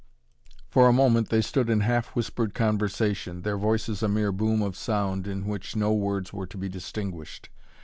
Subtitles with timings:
[0.67, 4.75] For a moment they stood in half whispered conversation, their voices a mere boom of
[4.75, 7.49] sound in which no words were to be distinguished.